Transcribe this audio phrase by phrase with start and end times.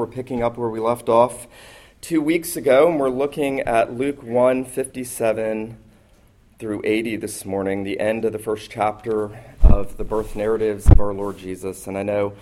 [0.00, 1.46] We're picking up where we left off
[2.00, 5.76] two weeks ago, and we're looking at Luke 1 57
[6.58, 10.98] through 80 this morning, the end of the first chapter of the birth narratives of
[11.00, 11.86] our Lord Jesus.
[11.86, 12.32] And I know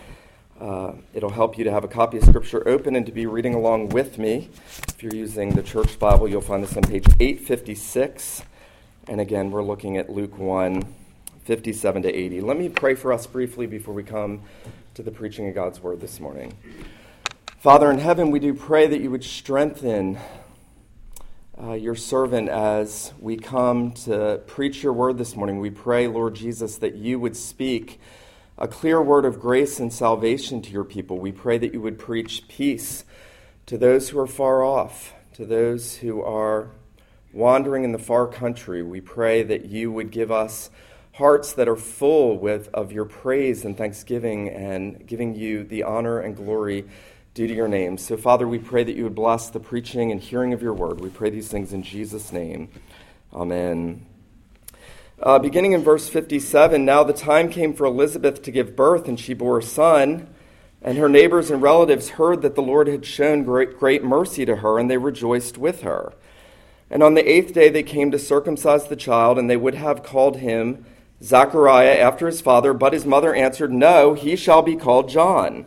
[0.60, 3.54] uh, it'll help you to have a copy of Scripture open and to be reading
[3.54, 4.50] along with me.
[4.86, 8.44] If you're using the Church Bible, you'll find this on page 856.
[9.08, 10.94] And again, we're looking at Luke 1
[11.44, 12.40] 57 to 80.
[12.40, 14.42] Let me pray for us briefly before we come
[14.94, 16.56] to the preaching of God's Word this morning.
[17.68, 20.18] Father in heaven, we do pray that you would strengthen
[21.62, 25.60] uh, your servant as we come to preach your word this morning.
[25.60, 28.00] We pray, Lord Jesus, that you would speak
[28.56, 31.18] a clear word of grace and salvation to your people.
[31.18, 33.04] We pray that you would preach peace
[33.66, 36.70] to those who are far off, to those who are
[37.34, 38.82] wandering in the far country.
[38.82, 40.70] We pray that you would give us
[41.12, 46.18] hearts that are full with, of your praise and thanksgiving and giving you the honor
[46.18, 46.86] and glory
[47.38, 47.96] due to your name.
[47.96, 51.00] So, Father, we pray that you would bless the preaching and hearing of your word.
[51.00, 52.68] We pray these things in Jesus' name.
[53.32, 54.04] Amen.
[55.22, 59.20] Uh, beginning in verse 57 Now the time came for Elizabeth to give birth, and
[59.20, 60.28] she bore a son.
[60.82, 64.56] And her neighbors and relatives heard that the Lord had shown great, great mercy to
[64.56, 66.14] her, and they rejoiced with her.
[66.90, 70.02] And on the eighth day they came to circumcise the child, and they would have
[70.02, 70.84] called him
[71.22, 75.66] Zachariah after his father, but his mother answered, No, he shall be called John.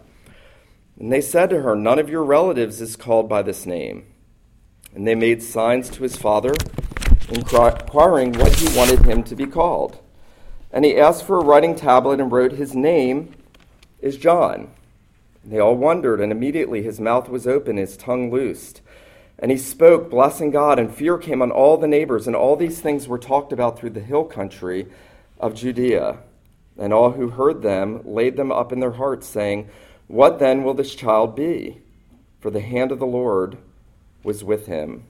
[1.02, 4.06] And they said to her, None of your relatives is called by this name.
[4.94, 6.54] And they made signs to his father,
[7.28, 9.98] inquiring what he wanted him to be called.
[10.72, 13.34] And he asked for a writing tablet and wrote, His name
[14.00, 14.70] is John.
[15.42, 18.82] And they all wondered, and immediately his mouth was open, his tongue loosed.
[19.40, 22.28] And he spoke, blessing God, and fear came on all the neighbors.
[22.28, 24.86] And all these things were talked about through the hill country
[25.40, 26.20] of Judea.
[26.78, 29.68] And all who heard them laid them up in their hearts, saying,
[30.12, 31.78] what then will this child be?
[32.42, 33.58] For the hand of the Lord
[34.24, 35.06] was with him.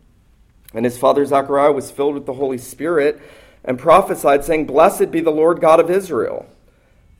[0.75, 3.19] And his father Zechariah was filled with the Holy Spirit
[3.65, 6.45] and prophesied, saying, Blessed be the Lord God of Israel.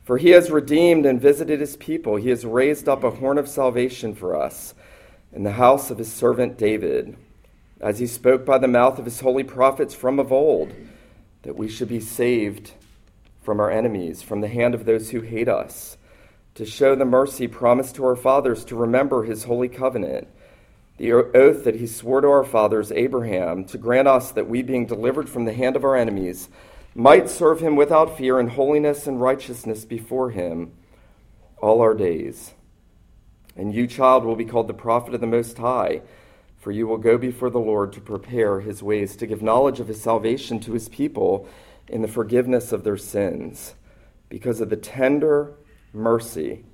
[0.04, 2.16] For he has redeemed and visited his people.
[2.16, 4.74] He has raised up a horn of salvation for us
[5.32, 7.16] in the house of his servant David,
[7.80, 10.72] as he spoke by the mouth of his holy prophets from of old,
[11.42, 12.74] that we should be saved
[13.42, 15.96] from our enemies, from the hand of those who hate us
[16.54, 20.28] to show the mercy promised to our fathers to remember his holy covenant,
[20.98, 24.86] the oath that he swore to our fathers Abraham, to grant us that we, being
[24.86, 26.48] delivered from the hand of our enemies,
[26.94, 30.72] might serve him without fear in holiness and righteousness before him
[31.58, 32.52] all our days.
[33.56, 36.02] And you, child, will be called the prophet of the Most High,
[36.58, 39.88] for you will go before the Lord to prepare his ways, to give knowledge of
[39.88, 41.48] his salvation to his people
[41.88, 43.74] in the forgiveness of their sins,
[44.28, 45.54] because of the tender
[45.92, 46.64] mercy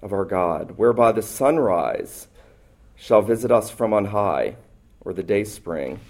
[0.00, 2.28] of our God, whereby the sunrise
[2.96, 4.56] shall visit us from on high,
[5.00, 6.00] or the day spring,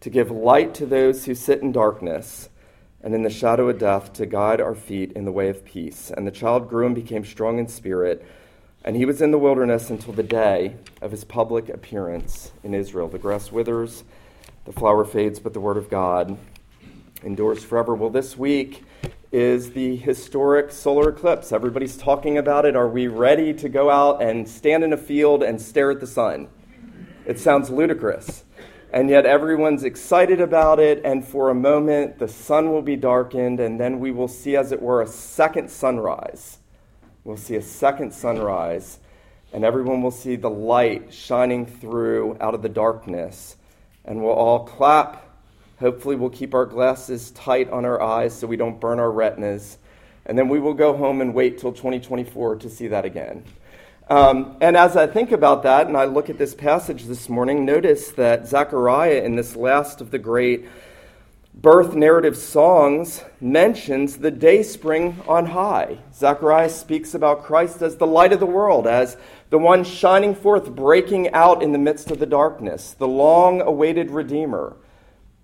[0.00, 2.48] to give light to those who sit in darkness
[3.02, 6.10] and in the shadow of death, to guide our feet in the way of peace.
[6.16, 8.26] And the child grew and became strong in spirit,
[8.84, 13.08] and he was in the wilderness until the day of his public appearance in Israel.
[13.08, 14.02] The grass withers,
[14.64, 16.38] the flower fades, but the word of God
[17.22, 17.94] endures forever.
[17.94, 18.84] Well, this week,
[19.30, 21.52] is the historic solar eclipse.
[21.52, 22.74] Everybody's talking about it.
[22.74, 26.06] Are we ready to go out and stand in a field and stare at the
[26.06, 26.48] sun?
[27.26, 28.44] It sounds ludicrous.
[28.90, 33.60] And yet everyone's excited about it, and for a moment the sun will be darkened,
[33.60, 36.58] and then we will see, as it were, a second sunrise.
[37.22, 38.98] We'll see a second sunrise,
[39.52, 43.56] and everyone will see the light shining through out of the darkness,
[44.06, 45.27] and we'll all clap
[45.80, 49.78] Hopefully, we'll keep our glasses tight on our eyes so we don't burn our retinas.
[50.26, 53.44] And then we will go home and wait till 2024 to see that again.
[54.10, 57.64] Um, and as I think about that and I look at this passage this morning,
[57.64, 60.66] notice that Zechariah, in this last of the great
[61.54, 65.98] birth narrative songs, mentions the day spring on high.
[66.14, 69.16] Zechariah speaks about Christ as the light of the world, as
[69.50, 74.10] the one shining forth, breaking out in the midst of the darkness, the long awaited
[74.10, 74.74] Redeemer.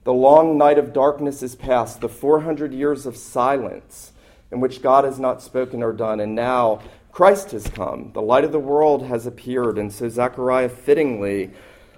[0.04, 4.12] The long night of darkness is past, the 400 years of silence
[4.50, 8.10] in which God has not spoken or done, and now Christ has come.
[8.12, 11.52] The light of the world has appeared, and so Zechariah fittingly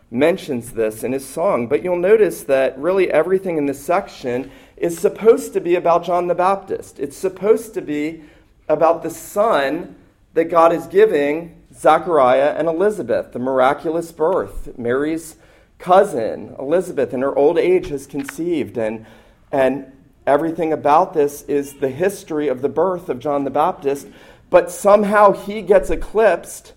[0.08, 1.67] mentions this in his song.
[1.67, 6.29] But you'll notice that really everything in this section is supposed to be about John
[6.29, 7.00] the Baptist.
[7.00, 8.23] It's supposed to be
[8.69, 9.97] about the son
[10.35, 15.37] that God is giving Zechariah and Elizabeth, the miraculous birth, Mary's
[15.78, 18.76] cousin, Elizabeth, in her old age, has conceived.
[18.76, 19.06] And,
[19.52, 19.93] and
[20.26, 24.08] everything about this is the history of the birth of John the Baptist.
[24.50, 26.73] But somehow he gets eclipsed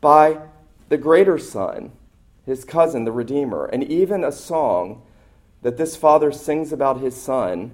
[0.00, 0.38] by
[0.88, 1.92] the greater son,
[2.44, 5.02] his cousin, the Redeemer, and even a song
[5.62, 7.72] that this father sings about his son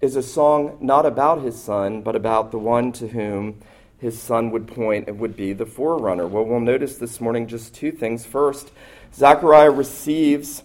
[0.00, 3.60] is a song not about his son, but about the one to whom
[4.04, 6.26] his son would point and would be the forerunner.
[6.26, 8.26] Well, we'll notice this morning just two things.
[8.26, 8.70] First,
[9.14, 10.62] Zechariah receives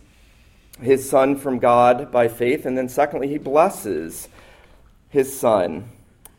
[0.82, 4.28] his son from God by faith, and then secondly, he blesses
[5.08, 5.88] his son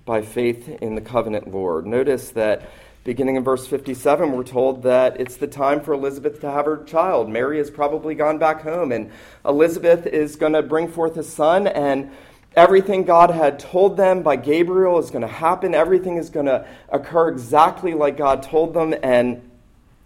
[0.04, 1.86] by faith in the covenant Lord.
[1.86, 2.68] Notice that
[3.02, 6.84] beginning in verse 57, we're told that it's the time for Elizabeth to have her
[6.84, 7.30] child.
[7.30, 9.10] Mary has probably gone back home, and
[9.46, 12.10] Elizabeth is going to bring forth a son, and
[12.56, 15.74] everything God had told them by Gabriel is going to happen.
[15.74, 18.94] Everything is going to occur exactly like God told them.
[19.02, 19.48] And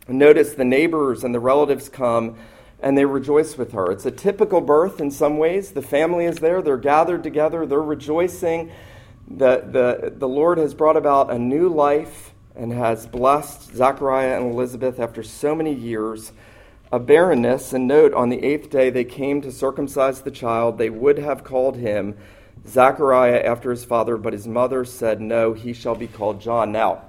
[0.08, 2.36] notice the neighbors and the relatives come
[2.80, 3.90] and they rejoice with her.
[3.90, 5.70] It's a typical birth in some ways.
[5.70, 8.70] The family is there, they're gathered together, they're rejoicing.
[9.26, 14.52] The, the, the Lord has brought about a new life and has blessed Zachariah and
[14.52, 16.32] Elizabeth after so many years
[16.92, 17.72] of barrenness.
[17.72, 20.76] And note, on the eighth day they came to circumcise the child.
[20.76, 22.16] They would have called him
[22.66, 26.72] Zachariah after his father, but his mother said, No, he shall be called John.
[26.72, 27.02] Now,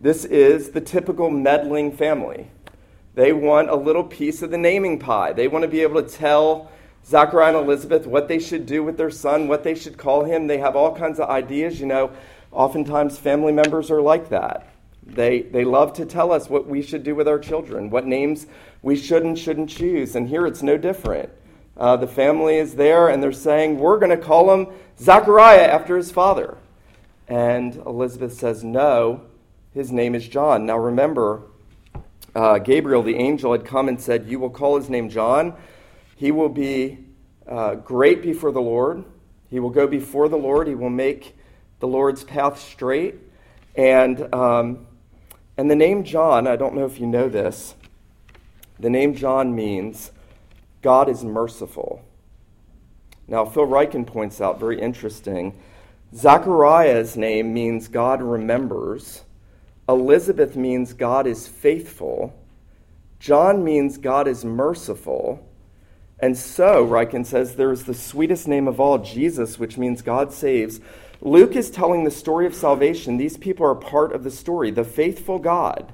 [0.00, 2.50] this is the typical meddling family.
[3.14, 5.32] They want a little piece of the naming pie.
[5.32, 6.70] They want to be able to tell
[7.04, 10.46] Zachariah and Elizabeth what they should do with their son, what they should call him.
[10.46, 11.80] They have all kinds of ideas.
[11.80, 12.10] You know,
[12.52, 14.68] oftentimes family members are like that.
[15.02, 18.46] They, they love to tell us what we should do with our children, what names
[18.82, 20.16] we should and shouldn't choose.
[20.16, 21.30] And here it's no different.
[21.76, 24.68] Uh, the family is there and they're saying, We're going to call him
[24.98, 26.56] Zachariah after his father.
[27.28, 29.22] And Elizabeth says, No,
[29.74, 30.64] his name is John.
[30.64, 31.42] Now remember,
[32.34, 35.54] uh, Gabriel, the angel, had come and said, You will call his name John.
[36.16, 36.98] He will be
[37.46, 39.04] uh, great before the Lord.
[39.50, 40.66] He will go before the Lord.
[40.66, 41.36] He will make
[41.80, 43.16] the Lord's path straight.
[43.74, 44.86] And, um,
[45.58, 47.74] and the name John, I don't know if you know this,
[48.80, 50.10] the name John means
[50.86, 52.00] God is merciful.
[53.26, 55.58] Now, Phil Ryken points out, very interesting,
[56.14, 59.24] Zachariah's name means God remembers.
[59.88, 62.32] Elizabeth means God is faithful.
[63.18, 65.44] John means God is merciful.
[66.20, 70.32] And so, Ryken says, there is the sweetest name of all, Jesus, which means God
[70.32, 70.78] saves.
[71.20, 73.16] Luke is telling the story of salvation.
[73.16, 74.70] These people are part of the story.
[74.70, 75.92] The faithful God.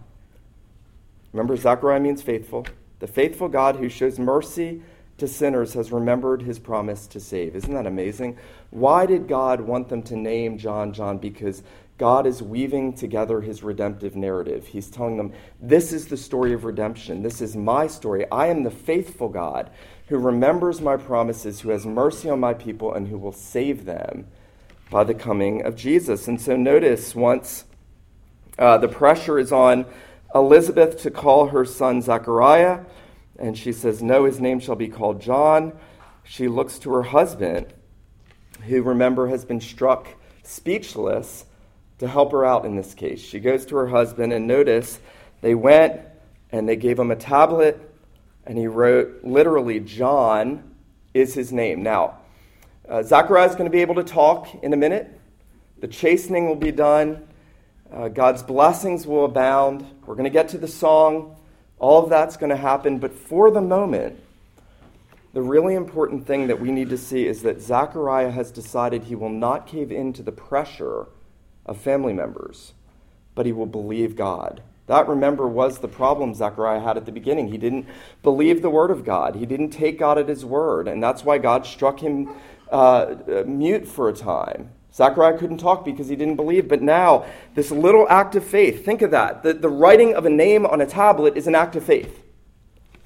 [1.32, 2.66] Remember, Zechariah means faithful.
[3.02, 4.80] The faithful God who shows mercy
[5.18, 7.56] to sinners has remembered his promise to save.
[7.56, 8.38] Isn't that amazing?
[8.70, 11.18] Why did God want them to name John John?
[11.18, 11.64] Because
[11.98, 14.68] God is weaving together his redemptive narrative.
[14.68, 17.24] He's telling them, This is the story of redemption.
[17.24, 18.24] This is my story.
[18.30, 19.70] I am the faithful God
[20.06, 24.28] who remembers my promises, who has mercy on my people, and who will save them
[24.90, 26.28] by the coming of Jesus.
[26.28, 27.64] And so notice once
[28.60, 29.86] uh, the pressure is on
[30.34, 32.80] Elizabeth to call her son Zechariah,
[33.38, 35.72] and she says, No, his name shall be called John.
[36.24, 37.66] She looks to her husband,
[38.64, 40.08] who, remember, has been struck
[40.42, 41.44] speechless
[41.98, 43.20] to help her out in this case.
[43.20, 45.00] She goes to her husband, and notice
[45.40, 46.00] they went
[46.50, 47.80] and they gave him a tablet,
[48.44, 50.74] and he wrote literally, John
[51.14, 51.82] is his name.
[51.82, 52.18] Now,
[52.88, 55.20] uh, Zechariah is going to be able to talk in a minute.
[55.80, 57.26] The chastening will be done.
[57.92, 59.84] Uh, God's blessings will abound.
[60.12, 61.36] We're going to get to the song.
[61.78, 62.98] All of that's going to happen.
[62.98, 64.20] But for the moment,
[65.32, 69.14] the really important thing that we need to see is that Zechariah has decided he
[69.14, 71.06] will not cave in to the pressure
[71.64, 72.74] of family members,
[73.34, 74.62] but he will believe God.
[74.86, 77.48] That, remember, was the problem Zechariah had at the beginning.
[77.48, 77.86] He didn't
[78.22, 81.38] believe the word of God, he didn't take God at his word, and that's why
[81.38, 82.28] God struck him
[82.70, 83.14] uh,
[83.46, 84.72] mute for a time.
[84.94, 89.00] Zechariah couldn't talk because he didn't believe, but now, this little act of faith, think
[89.00, 89.42] of that.
[89.42, 92.22] The, the writing of a name on a tablet is an act of faith.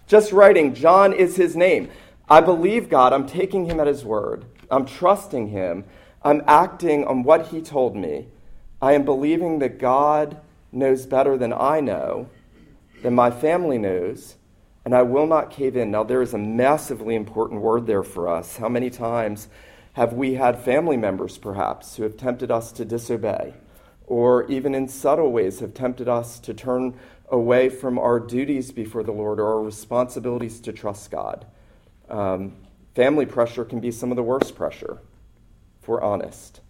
[0.09, 1.91] Just writing, John is his name.
[2.29, 3.13] I believe God.
[3.13, 4.45] I'm taking him at his word.
[4.71, 5.85] I'm trusting him.
[6.23, 8.27] I'm acting on what he told me.
[8.83, 10.41] I am believing that God
[10.73, 12.29] knows better than I know,
[13.03, 14.35] than my family knows,
[14.85, 15.91] and I will not cave in.
[15.91, 18.57] Now, there is a massively important word there for us.
[18.57, 19.49] How many times
[19.97, 23.55] have we had family members, perhaps, who have tempted us to disobey,
[24.07, 26.95] or even in subtle ways have tempted us to turn
[27.31, 31.47] away from our duties before the Lord or our responsibilities to trust God?
[32.11, 32.57] Um,
[32.95, 34.99] family pressure can be some of the worst pressure,
[35.81, 36.61] if we're honest.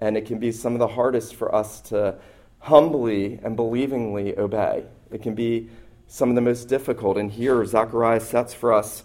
[0.00, 2.16] And it can be some of the hardest for us to
[2.58, 4.86] humbly and believingly obey.
[5.12, 5.70] It can be
[6.08, 7.16] some of the most difficult.
[7.16, 9.04] And here, Zechariah sets for us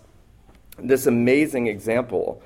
[0.79, 2.41] this amazing example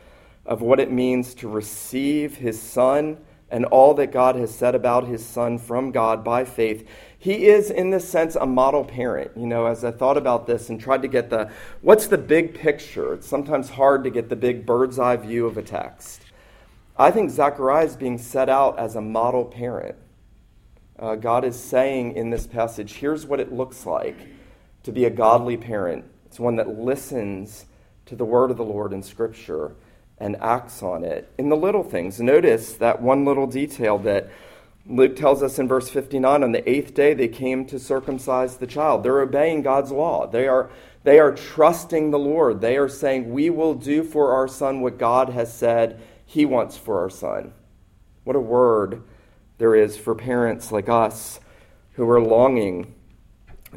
[0.45, 3.17] of what it means to receive his son
[3.49, 6.87] and all that God has said about his son from God by faith.
[7.17, 9.31] he is, in this sense, a model parent.
[9.35, 11.49] You know, as I thought about this and tried to get the
[11.81, 15.57] what's the big picture, it's sometimes hard to get the big bird's eye view of
[15.57, 16.21] a text.
[16.97, 19.95] I think Zechariah is being set out as a model parent.
[20.97, 24.17] Uh, God is saying in this passage, here's what it looks like
[24.83, 26.05] to be a godly parent.
[26.25, 27.65] It's one that listens
[28.05, 29.75] to the word of the Lord in Scripture
[30.17, 32.19] and acts on it in the little things.
[32.19, 34.29] Notice that one little detail that
[34.87, 38.67] Luke tells us in verse 59 on the eighth day they came to circumcise the
[38.67, 39.03] child.
[39.03, 40.27] They're obeying God's law.
[40.27, 40.69] They are,
[41.03, 42.61] they are trusting the Lord.
[42.61, 46.77] They are saying, We will do for our son what God has said he wants
[46.77, 47.53] for our son.
[48.23, 49.03] What a word
[49.57, 51.39] there is for parents like us
[51.93, 52.93] who are longing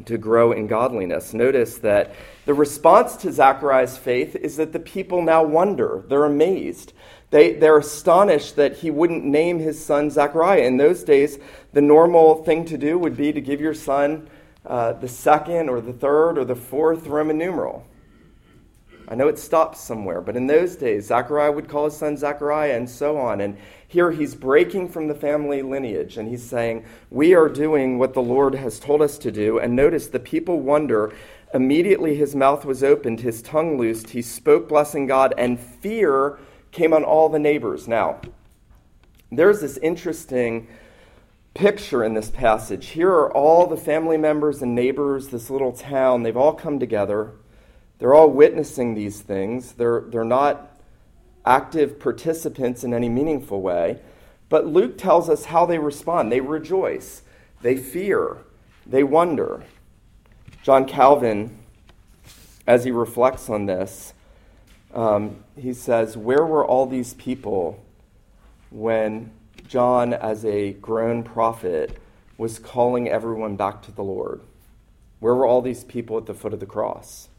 [0.05, 1.33] to grow in godliness.
[1.33, 2.13] Notice that
[2.49, 6.93] the response to Zachariah's faith is that the people now wonder, they're amazed.
[7.29, 10.61] They, they're astonished that he wouldn't name his son Zachariah.
[10.61, 11.37] In those days,
[11.73, 14.27] the normal thing to do would be to give your son
[14.65, 17.85] uh, the second or the third or the fourth Roman numeral.
[19.07, 22.75] I know it stops somewhere, but in those days, Zachariah would call his son Zachariah
[22.75, 23.41] and so on.
[23.41, 28.15] And here he's breaking from the family lineage and he's saying, We are doing what
[28.15, 29.59] the Lord has told us to do.
[29.59, 31.13] And notice the people wonder.
[31.53, 36.37] Immediately his mouth was opened, his tongue loosed, he spoke blessing God, and fear
[36.71, 37.87] came on all the neighbors.
[37.87, 38.21] Now,
[39.31, 40.67] there's this interesting
[41.53, 42.87] picture in this passage.
[42.89, 46.23] Here are all the family members and neighbors, this little town.
[46.23, 47.31] They've all come together.
[47.97, 49.73] They're all witnessing these things.
[49.73, 50.79] They're, they're not
[51.45, 53.99] active participants in any meaningful way.
[54.49, 56.31] But Luke tells us how they respond.
[56.31, 57.23] They rejoice,
[57.61, 58.37] they fear,
[58.85, 59.63] they wonder.
[60.61, 61.57] John Calvin,
[62.67, 64.13] as he reflects on this,
[64.93, 67.83] um, he says, Where were all these people
[68.69, 69.31] when
[69.67, 71.97] John, as a grown prophet,
[72.37, 74.41] was calling everyone back to the Lord?
[75.19, 77.29] Where were all these people at the foot of the cross?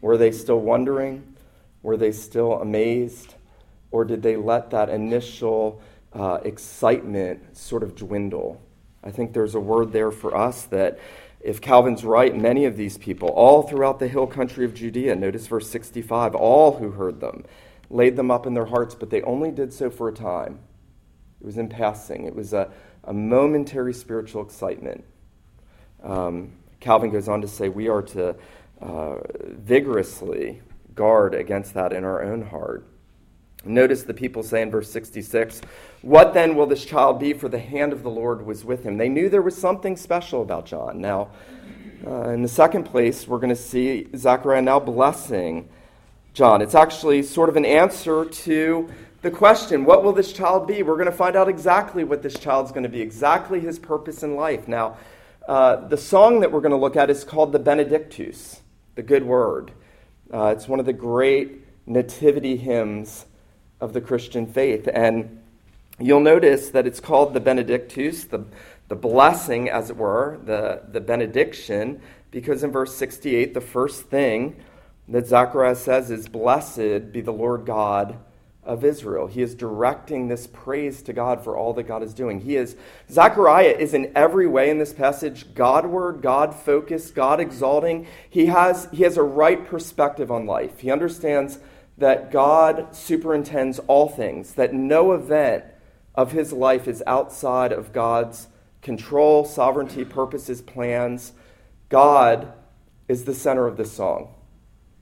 [0.00, 1.34] Were they still wondering?
[1.82, 3.34] Were they still amazed?
[3.90, 5.80] Or did they let that initial
[6.12, 8.60] uh, excitement sort of dwindle?
[9.02, 10.98] I think there's a word there for us that
[11.44, 15.46] if Calvin's right, many of these people, all throughout the hill country of Judea, notice
[15.46, 17.44] verse 65, all who heard them
[17.90, 20.58] laid them up in their hearts, but they only did so for a time.
[21.42, 22.70] It was in passing, it was a,
[23.04, 25.04] a momentary spiritual excitement.
[26.02, 28.36] Um, Calvin goes on to say we are to
[28.80, 30.62] uh, vigorously
[30.94, 32.86] guard against that in our own heart.
[33.66, 35.60] Notice the people say in verse 66
[36.02, 37.32] What then will this child be?
[37.32, 38.96] For the hand of the Lord was with him.
[38.96, 41.00] They knew there was something special about John.
[41.00, 41.30] Now,
[42.06, 45.68] uh, in the second place, we're going to see Zechariah now blessing
[46.34, 46.60] John.
[46.60, 48.90] It's actually sort of an answer to
[49.22, 50.82] the question, What will this child be?
[50.82, 54.22] We're going to find out exactly what this child's going to be, exactly his purpose
[54.22, 54.68] in life.
[54.68, 54.98] Now,
[55.48, 58.60] uh, the song that we're going to look at is called the Benedictus
[58.94, 59.72] the good word.
[60.32, 63.26] Uh, it's one of the great nativity hymns
[63.84, 64.88] of the Christian faith.
[64.92, 65.42] And
[66.00, 68.46] you'll notice that it's called the Benedictus, the,
[68.88, 72.00] the blessing, as it were, the, the benediction,
[72.30, 74.56] because in verse 68, the first thing
[75.06, 78.16] that Zacharias says is, Blessed be the Lord God
[78.64, 79.26] of Israel.
[79.26, 82.40] He is directing this praise to God for all that God is doing.
[82.40, 82.76] He is
[83.10, 88.06] Zechariah is in every way in this passage Godward, God focused, God exalting.
[88.30, 90.78] He has he has a right perspective on life.
[90.80, 91.58] He understands
[91.96, 95.64] that God superintends all things, that no event
[96.14, 98.48] of his life is outside of God's
[98.82, 101.32] control, sovereignty, purposes, plans.
[101.88, 102.52] God
[103.08, 104.34] is the center of this song.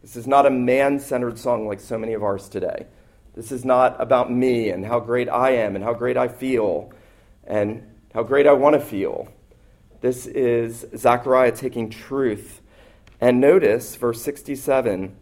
[0.02, 2.86] This is not a man centered song like so many of ours today.
[3.34, 6.92] This is not about me and how great I am and how great I feel
[7.44, 9.28] and how great I want to feel.
[10.00, 12.60] This is Zechariah taking truth.
[13.20, 15.16] And notice verse 67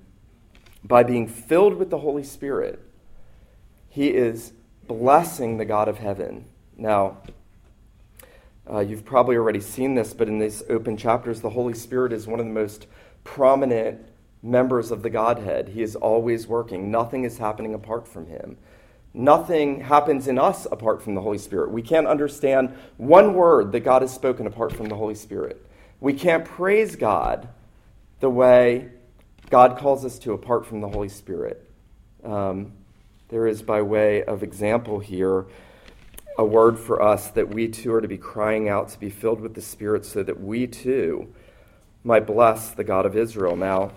[0.84, 2.80] by being filled with the Holy Spirit,
[3.88, 4.52] he is
[4.87, 6.46] blessing the God of heaven.
[6.76, 7.18] Now,
[8.70, 12.26] uh, you've probably already seen this, but in these open chapters, the Holy Spirit is
[12.26, 12.87] one of the most
[13.25, 14.00] prominent
[14.42, 15.68] members of the Godhead.
[15.68, 16.90] He is always working.
[16.90, 18.56] Nothing is happening apart from him.
[19.12, 21.72] Nothing happens in us apart from the Holy Spirit.
[21.72, 25.66] We can't understand one word that God has spoken apart from the Holy Spirit.
[25.99, 27.49] We can't praise God
[28.20, 28.90] the way
[29.50, 31.69] God calls us to apart from the Holy Spirit.
[32.25, 32.73] Um,
[33.28, 35.45] there is, by way of example here,
[36.38, 39.40] a word for us that we too are to be crying out to be filled
[39.40, 41.35] with the Spirit so that we too
[42.04, 43.57] might bless the God of Israel.
[43.57, 43.90] Now,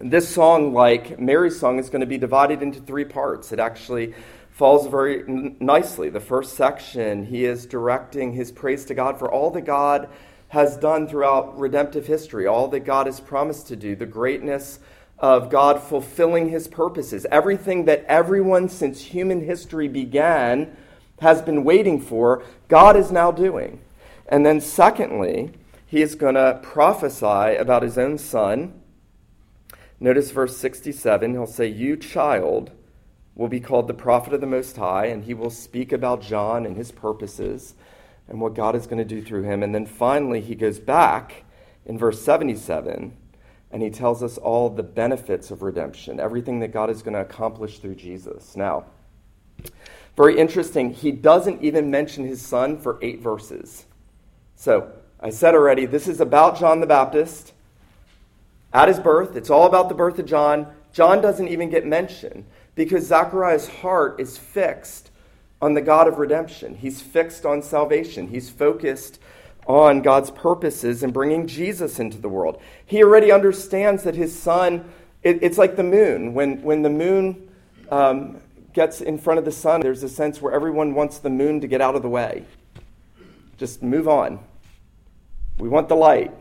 [0.00, 3.52] this song, like Mary's song, is going to be divided into three parts.
[3.52, 4.12] It actually
[4.50, 6.10] falls very n- nicely.
[6.10, 10.08] The first section, he is directing his praise to God for all that God
[10.54, 14.78] has done throughout redemptive history, all that God has promised to do, the greatness
[15.18, 20.76] of God fulfilling his purposes, everything that everyone since human history began
[21.20, 23.80] has been waiting for, God is now doing.
[24.28, 25.50] And then, secondly,
[25.86, 28.80] he is going to prophesy about his own son.
[29.98, 31.32] Notice verse 67.
[31.32, 32.70] He'll say, You, child,
[33.34, 36.64] will be called the prophet of the Most High, and he will speak about John
[36.64, 37.74] and his purposes
[38.28, 39.62] and what God is going to do through him.
[39.62, 41.44] And then finally, he goes back
[41.84, 43.16] in verse 77
[43.70, 47.20] and he tells us all the benefits of redemption, everything that God is going to
[47.20, 48.56] accomplish through Jesus.
[48.56, 48.84] Now,
[50.16, 53.86] very interesting, he doesn't even mention his son for eight verses.
[54.54, 57.52] So, I said already, this is about John the Baptist
[58.72, 59.36] at his birth.
[59.36, 60.72] It's all about the birth of John.
[60.92, 65.10] John doesn't even get mentioned because Zechariah's heart is fixed
[65.60, 66.74] on the God of redemption.
[66.74, 68.28] He's fixed on salvation.
[68.28, 69.20] He's focused
[69.66, 72.60] on God's purposes and bringing Jesus into the world.
[72.84, 74.90] He already understands that his son,
[75.22, 76.34] it, it's like the moon.
[76.34, 77.48] When, when the moon
[77.90, 78.40] um,
[78.72, 81.66] gets in front of the sun, there's a sense where everyone wants the moon to
[81.66, 82.44] get out of the way.
[83.56, 84.40] Just move on.
[85.58, 86.32] We want the light.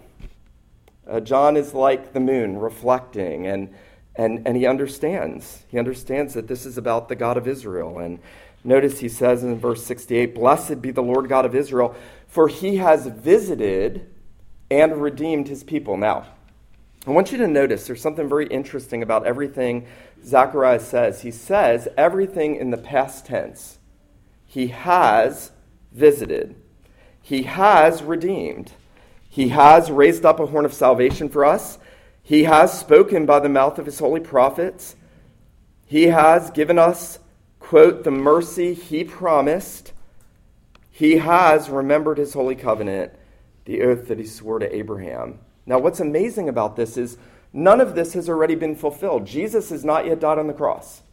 [1.08, 3.74] Uh, John is like the moon, reflecting, and,
[4.16, 5.64] and, and he understands.
[5.70, 8.00] He understands that this is about the God of Israel.
[8.00, 8.20] And
[8.64, 11.96] notice he says in verse 68 Blessed be the Lord God of Israel,
[12.28, 14.10] for he has visited
[14.70, 15.98] and redeemed his people.
[15.98, 16.26] Now,
[17.06, 19.86] I want you to notice there's something very interesting about everything
[20.26, 21.22] Zacharias says.
[21.22, 23.78] He says everything in the past tense.
[24.46, 25.52] He has
[25.92, 26.56] visited,
[27.22, 28.74] he has redeemed.
[29.30, 31.80] He has raised up a horn of salvation for us.
[32.22, 34.96] He has spoken by the mouth of his holy prophets.
[35.88, 37.18] He has given us,
[37.64, 39.94] quote, the mercy he promised.
[40.92, 43.14] He has remembered his holy covenant,
[43.66, 45.40] the oath that he swore to Abraham.
[45.66, 47.18] Now, what's amazing about this is
[47.54, 49.26] none of this has already been fulfilled.
[49.26, 51.04] Jesus has not yet died on the cross.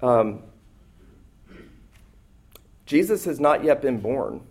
[0.00, 0.44] Um,
[2.86, 4.42] Jesus has not yet been born.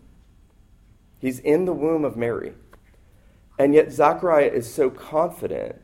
[1.20, 2.54] He's in the womb of Mary.
[3.58, 5.82] And yet, Zechariah is so confident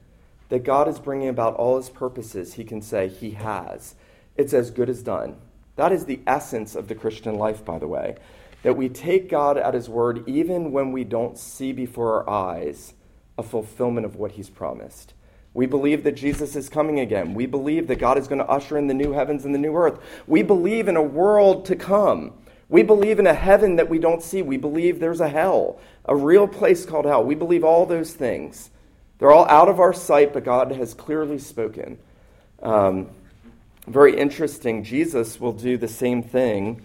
[0.51, 3.95] that God is bringing about all his purposes, he can say, He has.
[4.35, 5.37] It's as good as done.
[5.77, 8.17] That is the essence of the Christian life, by the way.
[8.63, 12.93] That we take God at his word even when we don't see before our eyes
[13.37, 15.13] a fulfillment of what he's promised.
[15.53, 17.33] We believe that Jesus is coming again.
[17.33, 19.75] We believe that God is going to usher in the new heavens and the new
[19.75, 19.99] earth.
[20.27, 22.33] We believe in a world to come
[22.71, 24.41] we believe in a heaven that we don't see.
[24.41, 27.21] We believe there's a hell, a real place called hell.
[27.21, 28.70] We believe all those things.
[29.21, 31.99] They're all out of our sight, but God has clearly spoken.
[32.63, 33.07] Um,
[33.85, 34.83] very interesting.
[34.83, 36.81] Jesus will do the same thing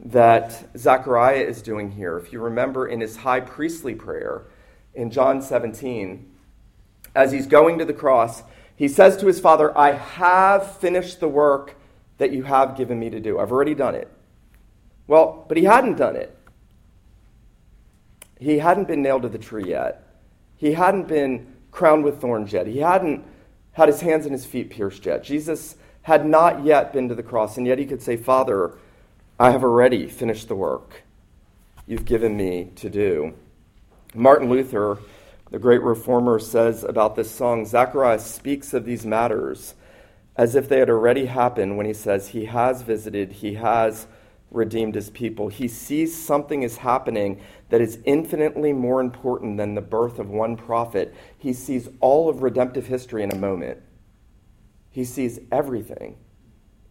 [0.00, 2.16] that Zechariah is doing here.
[2.16, 4.44] If you remember in his high priestly prayer
[4.94, 6.26] in John 17,
[7.14, 8.42] as he's going to the cross,
[8.74, 11.76] he says to his father, I have finished the work
[12.16, 13.38] that you have given me to do.
[13.38, 14.10] I've already done it.
[15.06, 16.34] Well, but he hadn't done it.
[18.40, 20.04] He hadn't been nailed to the tree yet.
[20.56, 22.66] He hadn't been crowned with thorns yet.
[22.66, 23.22] He hadn't
[23.72, 25.22] had his hands and his feet pierced yet.
[25.22, 28.78] Jesus had not yet been to the cross, and yet he could say, Father,
[29.38, 31.02] I have already finished the work
[31.86, 33.34] you've given me to do.
[34.14, 34.98] Martin Luther,
[35.50, 39.74] the great reformer, says about this song Zacharias speaks of these matters
[40.36, 44.06] as if they had already happened when he says, He has visited, He has
[44.50, 45.48] redeemed his people.
[45.48, 50.56] He sees something is happening that is infinitely more important than the birth of one
[50.56, 51.14] prophet.
[51.36, 53.82] He sees all of redemptive history in a moment.
[54.90, 56.16] He sees everything.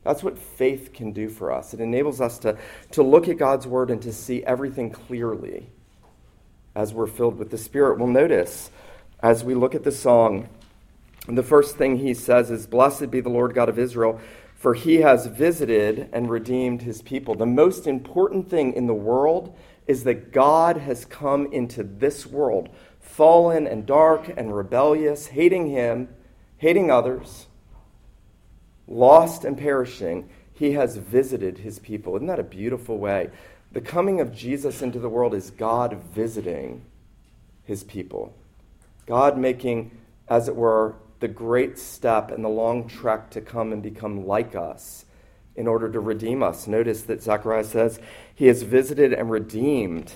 [0.03, 1.73] That's what faith can do for us.
[1.73, 2.57] It enables us to,
[2.91, 5.69] to look at God's word and to see everything clearly
[6.75, 7.97] as we're filled with the Spirit.
[7.97, 8.69] We'll notice
[9.21, 10.49] as we look at the song,
[11.27, 14.19] the first thing he says is, Blessed be the Lord God of Israel
[14.55, 17.35] for he has visited and redeemed his people.
[17.35, 22.69] The most important thing in the world is that God has come into this world,
[22.99, 26.09] fallen and dark and rebellious, hating him,
[26.57, 27.45] hating others,
[28.87, 30.29] lost and perishing.
[30.53, 32.15] He has visited his people.
[32.15, 33.29] Isn't that a beautiful way?
[33.73, 36.81] The coming of Jesus into the world is God visiting
[37.65, 38.33] his people.
[39.05, 39.91] God making,
[40.29, 44.55] as it were, the great step and the long trek to come and become like
[44.55, 45.05] us
[45.55, 46.67] in order to redeem us.
[46.67, 47.99] Notice that Zechariah says
[48.33, 50.13] he has visited and redeemed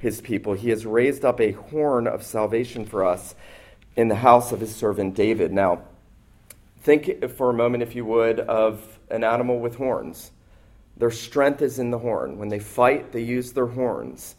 [0.00, 0.54] his people.
[0.54, 3.34] He has raised up a horn of salvation for us
[3.96, 5.52] in the house of his servant David.
[5.52, 5.82] Now,
[6.82, 10.30] think for a moment, if you would, of an animal with horns.
[10.96, 12.38] Their strength is in the horn.
[12.38, 14.34] When they fight, they use their horns.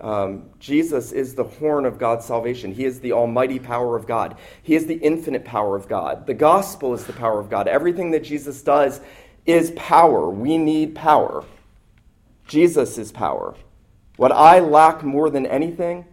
[0.00, 2.72] Um, Jesus is the horn of God's salvation.
[2.72, 4.36] He is the almighty power of God.
[4.62, 6.26] He is the infinite power of God.
[6.26, 7.68] The gospel is the power of God.
[7.68, 9.00] Everything that Jesus does
[9.46, 10.30] is power.
[10.30, 11.44] We need power.
[12.46, 13.54] Jesus is power.
[14.16, 16.06] What I lack more than anything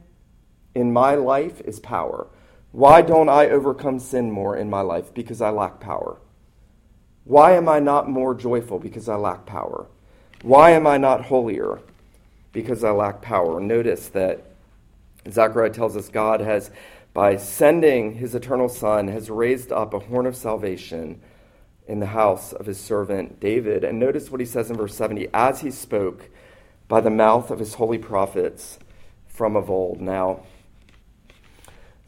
[0.75, 2.27] in my life is power.
[2.71, 5.13] Why don't I overcome sin more in my life?
[5.13, 6.17] Because I lack power.
[7.23, 8.79] Why am I not more joyful?
[8.79, 9.87] Because I lack power.
[10.41, 11.79] Why am I not holier?
[12.57, 13.59] Because I lack power.
[13.59, 14.43] Notice that
[15.29, 16.71] Zechariah tells us God has,
[17.13, 21.21] by sending his eternal Son, has raised up a horn of salvation
[21.87, 23.83] in the house of his servant David.
[23.83, 26.31] And notice what he says in verse 70 as he spoke
[26.87, 28.79] by the mouth of his holy prophets
[29.27, 30.01] from of old.
[30.01, 30.41] Now,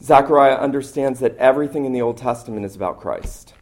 [0.01, 3.53] Zechariah understands that everything in the Old Testament is about Christ.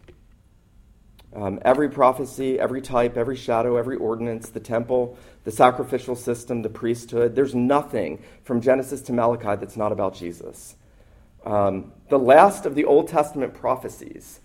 [1.37, 6.69] Um, every prophecy, every type, every shadow, every ordinance, the temple, the sacrificial system, the
[6.69, 10.75] priesthood, there's nothing from Genesis to Malachi that's not about Jesus.
[11.45, 14.41] Um, the last of the Old Testament prophecies,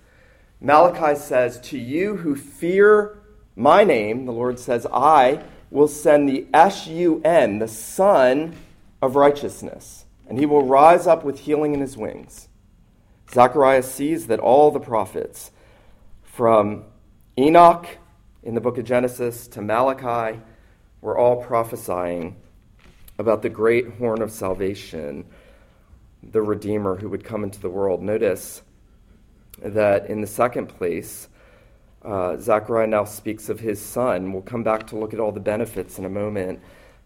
[0.61, 3.19] Malachi says, To you who fear
[3.57, 8.55] my name, the Lord says, I will send the S U N, the Sun
[9.01, 12.49] of Righteousness and he will rise up with healing in his wings.
[13.31, 15.51] Zechariah sees that all the prophets,
[16.33, 16.83] from
[17.39, 17.87] Enoch
[18.43, 20.41] in the book of Genesis to Malachi,
[21.03, 22.37] we're all prophesying
[23.19, 25.27] about the great horn of salvation,
[26.23, 28.03] the Redeemer who would come into the world.
[28.03, 28.63] Notice
[29.59, 31.29] that in the second place,
[32.03, 34.33] uh, Zechariah now speaks of his son.
[34.33, 36.61] We'll come back to look at all the benefits in a moment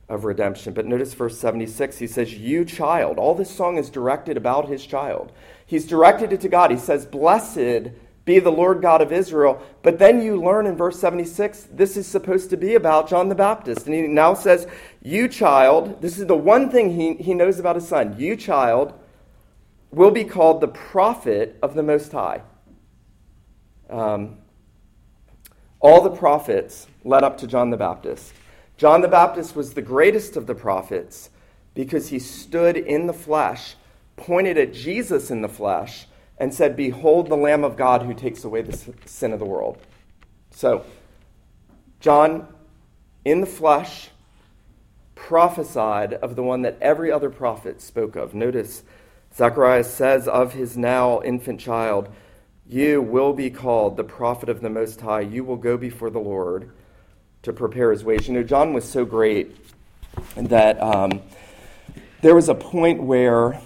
[0.08, 0.72] of redemption.
[0.72, 3.18] But notice verse 76, he says, You child.
[3.18, 5.32] All this song is directed about his child.
[5.66, 6.70] He's directed it to God.
[6.70, 7.90] He says, Blessed
[8.26, 9.62] be the Lord God of Israel.
[9.82, 13.34] But then you learn in verse 76, this is supposed to be about John the
[13.34, 13.86] Baptist.
[13.86, 14.66] And he now says,
[15.00, 18.16] You child, this is the one thing he, he knows about his son.
[18.18, 18.92] You child
[19.92, 22.42] will be called the prophet of the Most High.
[23.88, 24.38] Um,
[25.78, 28.32] all the prophets led up to John the Baptist.
[28.76, 31.30] John the Baptist was the greatest of the prophets
[31.74, 33.76] because he stood in the flesh,
[34.16, 36.08] pointed at Jesus in the flesh,
[36.38, 39.78] and said, Behold the Lamb of God who takes away the sin of the world.
[40.50, 40.84] So,
[42.00, 42.48] John,
[43.24, 44.10] in the flesh,
[45.14, 48.34] prophesied of the one that every other prophet spoke of.
[48.34, 48.84] Notice,
[49.34, 52.08] Zechariah says of his now infant child,
[52.66, 55.22] You will be called the prophet of the Most High.
[55.22, 56.70] You will go before the Lord
[57.42, 58.28] to prepare his ways.
[58.28, 59.56] You know, John was so great
[60.36, 61.22] that um,
[62.22, 63.60] there was a point where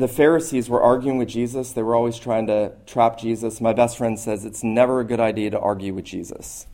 [0.00, 1.72] the Pharisees were arguing with Jesus.
[1.72, 3.60] They were always trying to trap Jesus.
[3.60, 6.66] My best friend says it's never a good idea to argue with Jesus.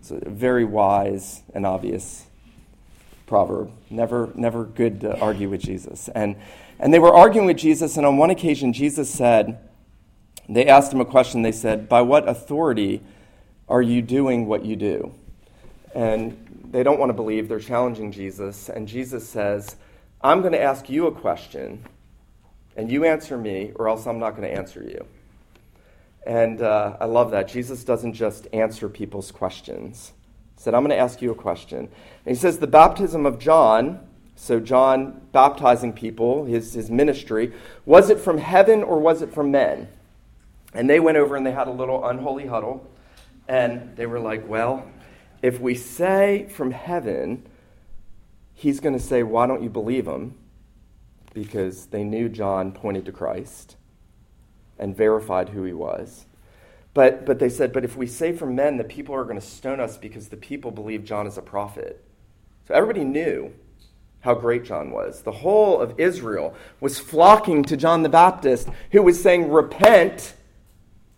[0.00, 2.26] It's a very wise and obvious
[3.26, 3.72] proverb.
[3.90, 6.08] Never, never good to argue with Jesus.
[6.08, 6.36] And,
[6.78, 9.58] and they were arguing with Jesus, and on one occasion, Jesus said,
[10.48, 11.42] they asked him a question.
[11.42, 13.00] They said, By what authority
[13.68, 15.14] are you doing what you do?
[15.94, 17.48] And they don't want to believe.
[17.48, 18.68] They're challenging Jesus.
[18.68, 19.76] And Jesus says,
[20.20, 21.84] I'm going to ask you a question,
[22.76, 25.06] and you answer me, or else I'm not going to answer you.
[26.26, 27.48] And uh, I love that.
[27.48, 30.12] Jesus doesn't just answer people's questions.
[30.56, 31.78] He said, I'm going to ask you a question.
[31.78, 31.88] And
[32.24, 34.00] he says, The baptism of John,
[34.36, 37.52] so John baptizing people, his, his ministry,
[37.84, 39.88] was it from heaven or was it from men?
[40.72, 42.90] And they went over and they had a little unholy huddle.
[43.46, 44.88] And they were like, well,
[45.42, 47.46] if we say from heaven,
[48.54, 50.34] he's going to say, why don't you believe him?
[51.34, 53.76] Because they knew John pointed to Christ
[54.78, 56.24] and verified who he was.
[56.94, 59.46] But, but they said, but if we say from men, the people are going to
[59.46, 62.02] stone us because the people believe John is a prophet.
[62.66, 63.52] So everybody knew
[64.20, 65.22] how great John was.
[65.22, 70.34] The whole of Israel was flocking to John the Baptist, who was saying, Repent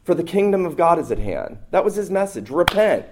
[0.03, 1.59] for the kingdom of God is at hand.
[1.71, 2.51] That was his message.
[2.51, 3.07] Repent.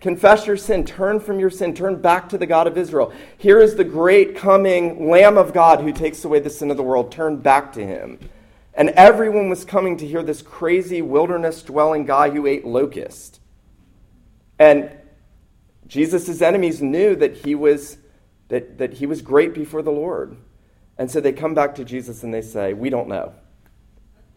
[0.00, 0.84] Confess your sin.
[0.84, 1.74] Turn from your sin.
[1.74, 3.12] Turn back to the God of Israel.
[3.38, 6.82] Here is the great coming Lamb of God who takes away the sin of the
[6.82, 7.10] world.
[7.10, 8.18] Turn back to him.
[8.74, 13.40] And everyone was coming to hear this crazy wilderness dwelling guy who ate locust.
[14.58, 14.90] And
[15.86, 17.98] Jesus' enemies knew that he was
[18.48, 20.36] that, that he was great before the Lord.
[20.98, 23.32] And so they come back to Jesus and they say, We don't know.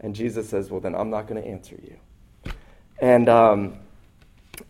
[0.00, 2.52] And Jesus says, Well, then I'm not going to answer you.
[3.00, 3.78] And um,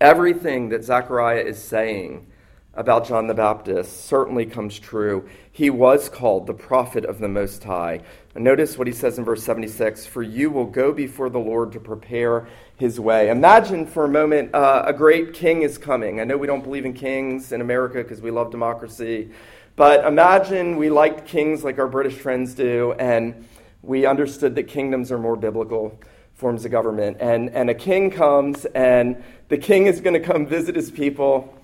[0.01, 2.27] everything that Zechariah is saying
[2.75, 5.29] about John the Baptist certainly comes true.
[5.51, 8.01] He was called the prophet of the Most High.
[8.35, 11.81] Notice what he says in verse 76 For you will go before the Lord to
[11.81, 13.29] prepare his way.
[13.29, 16.21] Imagine for a moment uh, a great king is coming.
[16.21, 19.31] I know we don't believe in kings in America because we love democracy.
[19.75, 23.47] But imagine we liked kings like our British friends do, and
[23.83, 25.99] we understood that kingdoms are more biblical
[26.41, 27.19] forms a government.
[27.21, 31.55] And, and a king comes, and the king is going to come visit his people.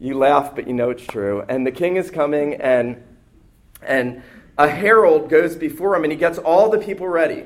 [0.00, 1.44] You laugh, but you know it's true.
[1.48, 3.04] And the king is coming, and,
[3.82, 4.22] and
[4.58, 7.44] a herald goes before him, and he gets all the people ready.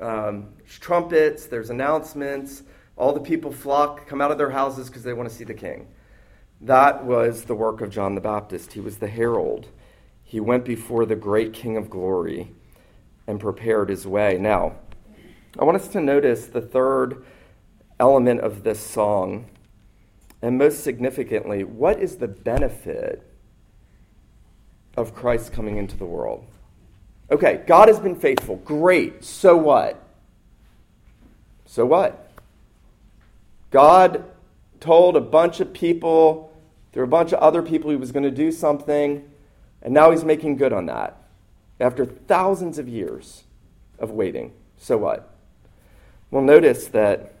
[0.00, 2.62] Um, there's trumpets, there's announcements.
[2.96, 5.54] All the people flock, come out of their houses because they want to see the
[5.54, 5.88] king.
[6.62, 8.72] That was the work of John the Baptist.
[8.72, 9.68] He was the herald.
[10.22, 12.52] He went before the great King of glory
[13.26, 14.38] and prepared his way.
[14.38, 14.76] Now,
[15.58, 17.24] I want us to notice the third
[17.98, 19.46] element of this song,
[20.40, 23.22] and most significantly, what is the benefit
[24.96, 26.46] of Christ coming into the world?
[27.30, 28.56] Okay, God has been faithful.
[28.56, 29.24] Great.
[29.24, 30.02] So what?
[31.66, 32.30] So what?
[33.70, 34.24] God
[34.80, 36.52] told a bunch of people,
[36.92, 39.28] through a bunch of other people, he was going to do something,
[39.82, 41.16] and now he's making good on that
[41.78, 43.44] after thousands of years
[43.98, 44.52] of waiting.
[44.76, 45.29] So what?
[46.30, 47.34] Well, notice that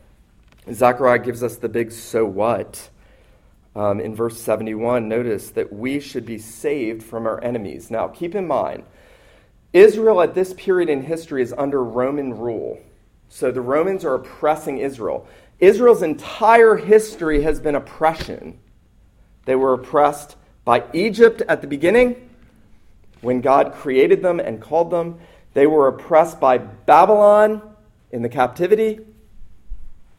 [0.72, 2.90] Zechariah gives us the big so what.
[3.76, 7.88] Um, in verse 71, notice that we should be saved from our enemies.
[7.88, 8.82] Now, keep in mind,
[9.72, 12.80] Israel at this period in history is under Roman rule.
[13.28, 15.28] So the Romans are oppressing Israel.
[15.60, 18.58] Israel's entire history has been oppression.
[19.44, 22.28] They were oppressed by Egypt at the beginning,
[23.20, 25.20] when God created them and called them.
[25.54, 27.69] They were oppressed by Babylon
[28.10, 29.00] in the captivity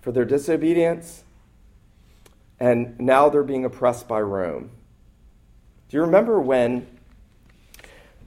[0.01, 1.23] for their disobedience.
[2.59, 4.69] And now they're being oppressed by Rome.
[5.89, 6.87] Do you remember when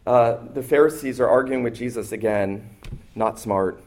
[0.06, 2.68] uh, the Pharisees are arguing with Jesus again?
[3.14, 3.82] Not smart.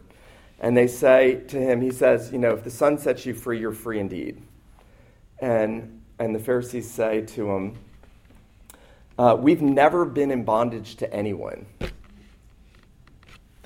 [0.60, 3.60] And they say to him, He says, You know, if the Son sets you free,
[3.60, 4.42] you're free indeed.
[5.40, 7.78] And, and the Pharisees say to him,
[9.20, 11.66] uh, We've never been in bondage to anyone.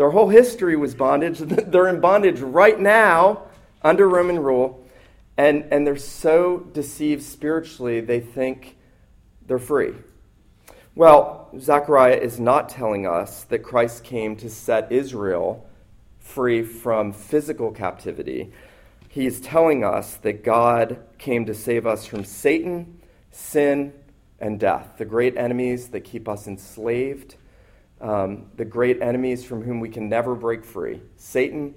[0.02, 1.38] Their whole history was bondage.
[1.42, 3.44] they're in bondage right now
[3.84, 4.84] under Roman rule.
[5.38, 8.78] And, and they're so deceived spiritually, they think
[9.46, 9.94] they're free.
[10.96, 15.70] Well, Zechariah is not telling us that Christ came to set Israel
[16.18, 18.52] free from physical captivity.
[19.08, 23.94] He's telling us that God came to save us from Satan, sin,
[24.40, 27.36] and death, the great enemies that keep us enslaved,
[28.02, 31.76] um, the great enemies from whom we can never break free Satan,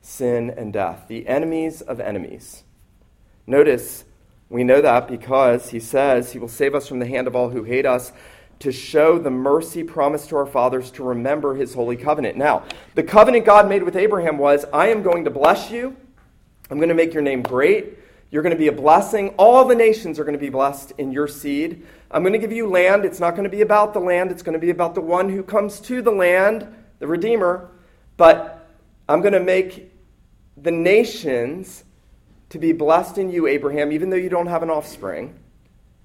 [0.00, 2.64] sin, and death, the enemies of enemies.
[3.46, 4.04] Notice,
[4.48, 7.50] we know that because he says he will save us from the hand of all
[7.50, 8.12] who hate us
[8.58, 12.36] to show the mercy promised to our fathers to remember his holy covenant.
[12.36, 15.96] Now, the covenant God made with Abraham was I am going to bless you,
[16.70, 17.98] I'm going to make your name great.
[18.30, 19.30] You're going to be a blessing.
[19.30, 21.84] All the nations are going to be blessed in your seed.
[22.10, 23.04] I'm going to give you land.
[23.04, 25.28] It's not going to be about the land, it's going to be about the one
[25.28, 26.66] who comes to the land,
[26.98, 27.70] the Redeemer.
[28.16, 28.68] But
[29.08, 29.92] I'm going to make
[30.56, 31.84] the nations
[32.50, 35.34] to be blessed in you, Abraham, even though you don't have an offspring.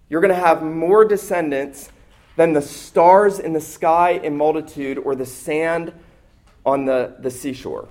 [0.09, 1.89] You're going to have more descendants
[2.35, 5.93] than the stars in the sky in multitude or the sand
[6.65, 7.87] on the, the seashore.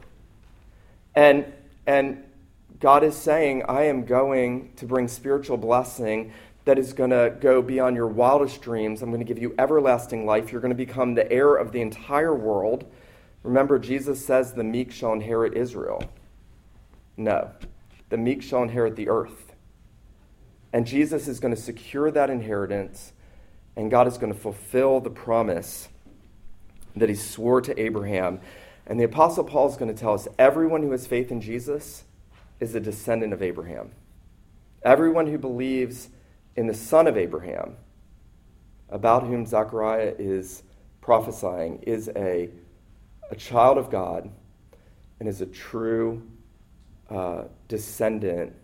[1.14, 1.52] And,
[1.86, 2.23] and
[2.84, 6.34] God is saying, I am going to bring spiritual blessing
[6.66, 9.00] that is going to go beyond your wildest dreams.
[9.00, 10.52] I'm going to give you everlasting life.
[10.52, 12.84] You're going to become the heir of the entire world.
[13.42, 16.02] Remember, Jesus says the meek shall inherit Israel.
[17.16, 17.52] No,
[18.10, 19.54] the meek shall inherit the earth.
[20.70, 23.14] And Jesus is going to secure that inheritance
[23.76, 25.88] and God is going to fulfill the promise
[26.96, 28.40] that he swore to Abraham.
[28.86, 32.04] And the Apostle Paul is going to tell us everyone who has faith in Jesus
[32.64, 33.90] is a descendant of Abraham.
[34.82, 36.08] Everyone who believes
[36.56, 37.76] in the son of Abraham,
[38.88, 40.62] about whom Zechariah is
[41.00, 42.48] prophesying, is a,
[43.30, 44.30] a child of God
[45.20, 46.22] and is a true
[47.10, 48.54] uh, descendant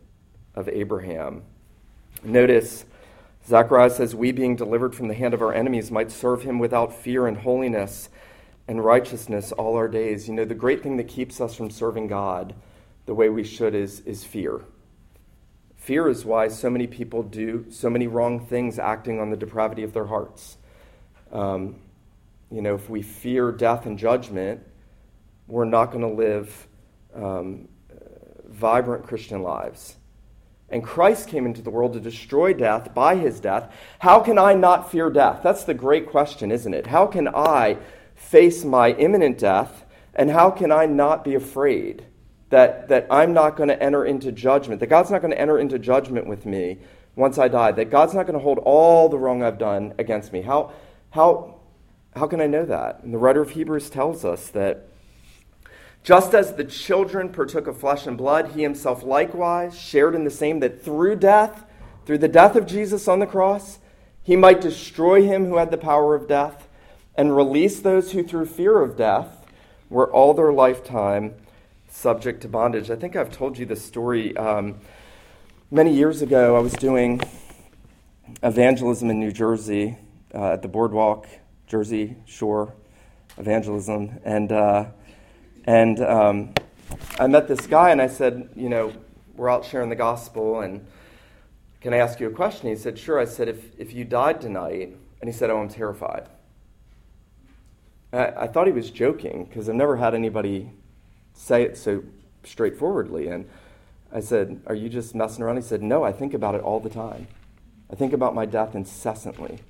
[0.54, 1.42] of Abraham.
[2.24, 2.86] Notice
[3.46, 6.94] Zechariah says, We being delivered from the hand of our enemies might serve him without
[6.94, 8.08] fear and holiness
[8.66, 10.26] and righteousness all our days.
[10.26, 12.54] You know, the great thing that keeps us from serving God
[13.06, 14.60] the way we should is, is fear.
[15.76, 19.82] Fear is why so many people do so many wrong things acting on the depravity
[19.82, 20.56] of their hearts.
[21.32, 21.76] Um,
[22.50, 24.60] you know, if we fear death and judgment,
[25.46, 26.66] we're not going to live
[27.14, 27.68] um,
[28.48, 29.96] vibrant Christian lives
[30.70, 34.54] and Christ came into the world to destroy death by his death, how can I
[34.54, 35.40] not fear death?
[35.42, 36.86] That's the great question, isn't it?
[36.86, 37.78] How can I
[38.14, 39.84] face my imminent death,
[40.14, 42.04] and how can I not be afraid
[42.50, 45.58] that, that I'm not going to enter into judgment, that God's not going to enter
[45.58, 46.78] into judgment with me
[47.16, 50.32] once I die, that God's not going to hold all the wrong I've done against
[50.32, 50.42] me.
[50.42, 50.72] How,
[51.10, 51.60] how,
[52.14, 53.02] how can I know that?
[53.02, 54.86] And the writer of Hebrews tells us that
[56.02, 60.30] just as the children partook of flesh and blood, he himself likewise shared in the
[60.30, 61.64] same, that through death,
[62.06, 63.78] through the death of Jesus on the cross,
[64.22, 66.68] he might destroy him who had the power of death
[67.14, 69.46] and release those who, through fear of death,
[69.90, 71.34] were all their lifetime
[71.90, 72.90] subject to bondage.
[72.90, 74.36] I think I've told you this story.
[74.36, 74.80] Um,
[75.70, 77.20] many years ago, I was doing
[78.42, 79.98] evangelism in New Jersey
[80.34, 81.26] uh, at the Boardwalk,
[81.66, 82.74] Jersey Shore
[83.36, 84.20] evangelism.
[84.24, 84.86] And, uh,
[85.64, 86.54] and um,
[87.18, 88.92] I met this guy and I said, You know,
[89.34, 90.86] we're out sharing the gospel and
[91.80, 92.68] can I ask you a question?
[92.68, 93.18] He said, Sure.
[93.18, 96.28] I said, If, if you died tonight, and he said, Oh, I'm terrified.
[98.12, 100.70] I, I thought he was joking because I've never had anybody
[101.40, 102.04] say it so
[102.44, 103.28] straightforwardly.
[103.28, 103.48] And
[104.12, 105.56] I said, Are you just messing around?
[105.56, 107.26] He said, No, I think about it all the time.
[107.90, 109.60] I think about my death incessantly.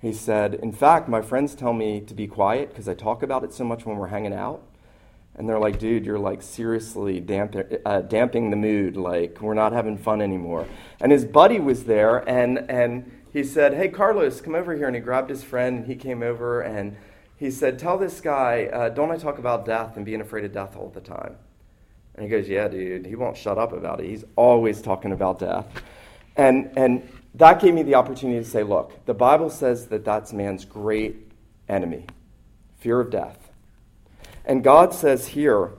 [0.00, 3.44] He said, In fact, my friends tell me to be quiet because I talk about
[3.44, 4.62] it so much when we're hanging out.
[5.34, 7.22] And they're like, dude, you're like seriously
[7.84, 8.96] uh, damping the mood.
[8.96, 10.66] Like, we're not having fun anymore.
[10.98, 14.86] And his buddy was there, and, and he said, Hey, Carlos, come over here.
[14.86, 16.96] And he grabbed his friend, and he came over, and
[17.36, 20.52] he said, Tell this guy, uh, don't I talk about death and being afraid of
[20.52, 21.36] death all the time?
[22.14, 23.06] And he goes, Yeah, dude.
[23.06, 24.06] He won't shut up about it.
[24.06, 25.66] He's always talking about death.
[26.36, 30.32] And, and that gave me the opportunity to say, Look, the Bible says that that's
[30.32, 31.30] man's great
[31.68, 32.06] enemy
[32.78, 33.50] fear of death.
[34.44, 35.72] And God says here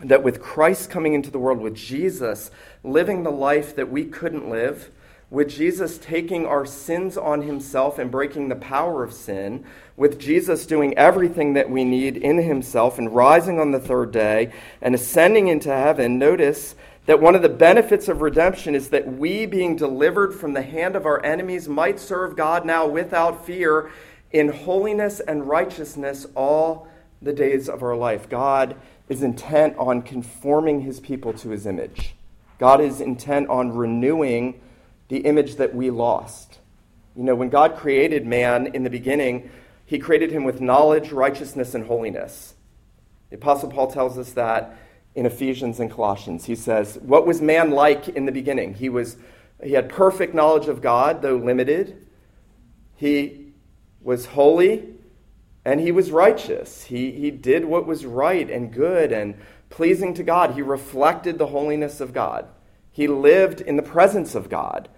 [0.00, 2.52] that with Christ coming into the world, with Jesus
[2.84, 4.90] living the life that we couldn't live,
[5.30, 9.64] with Jesus taking our sins on himself and breaking the power of sin,
[9.96, 14.52] with Jesus doing everything that we need in himself and rising on the third day
[14.80, 19.44] and ascending into heaven, notice that one of the benefits of redemption is that we,
[19.44, 23.90] being delivered from the hand of our enemies, might serve God now without fear
[24.30, 26.88] in holiness and righteousness all
[27.20, 28.28] the days of our life.
[28.28, 28.76] God
[29.08, 32.14] is intent on conforming his people to his image.
[32.58, 34.60] God is intent on renewing
[35.08, 36.58] the image that we lost.
[37.16, 39.50] You know, when God created man in the beginning,
[39.84, 42.54] he created him with knowledge, righteousness, and holiness.
[43.30, 44.76] The Apostle Paul tells us that
[45.14, 46.44] in Ephesians and Colossians.
[46.44, 48.74] He says, What was man like in the beginning?
[48.74, 49.16] He, was,
[49.62, 52.06] he had perfect knowledge of God, though limited.
[52.94, 53.52] He
[54.00, 54.94] was holy
[55.64, 56.84] and he was righteous.
[56.84, 59.34] He, he did what was right and good and
[59.70, 60.52] pleasing to God.
[60.52, 62.46] He reflected the holiness of God.
[62.90, 64.88] He lived in the presence of God.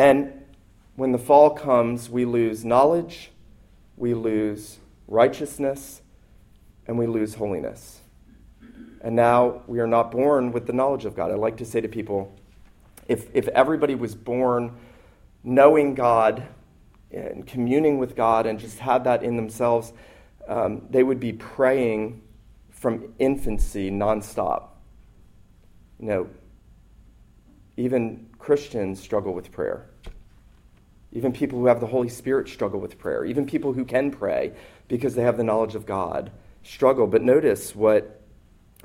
[0.00, 0.32] And
[0.96, 3.32] when the fall comes, we lose knowledge,
[3.98, 6.00] we lose righteousness,
[6.86, 8.00] and we lose holiness.
[9.02, 11.30] And now we are not born with the knowledge of God.
[11.30, 12.34] I like to say to people
[13.08, 14.74] if, if everybody was born
[15.44, 16.44] knowing God
[17.10, 19.92] and communing with God and just had that in themselves,
[20.48, 22.22] um, they would be praying
[22.70, 24.68] from infancy nonstop.
[25.98, 26.30] You know,
[27.76, 29.89] even Christians struggle with prayer.
[31.12, 33.24] Even people who have the Holy Spirit struggle with prayer.
[33.24, 34.52] Even people who can pray
[34.88, 36.30] because they have the knowledge of God
[36.62, 37.06] struggle.
[37.06, 38.22] But notice what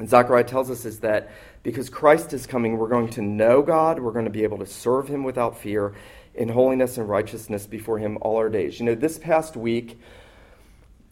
[0.03, 1.31] Zechariah tells us is that
[1.63, 4.65] because Christ is coming, we're going to know God, we're going to be able to
[4.65, 5.93] serve Him without fear,
[6.33, 8.79] in holiness and righteousness before Him all our days.
[8.79, 9.99] You know, this past week,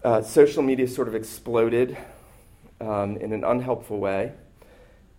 [0.04, 1.98] uh, social media sort of exploded
[2.82, 4.34] um, in an unhelpful way.